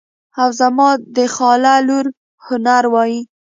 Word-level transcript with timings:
او 0.41 0.49
زما 0.59 0.89
د 1.15 1.17
خاله 1.35 1.73
لور 1.87 2.05
هنر 2.45 2.83
وایي. 2.93 3.21